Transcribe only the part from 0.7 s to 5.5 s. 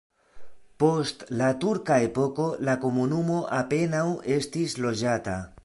Post la turka epoko la komunumo apenaŭ estis loĝata.